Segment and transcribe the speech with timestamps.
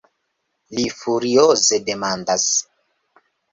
[0.77, 2.51] Li furioze demandas.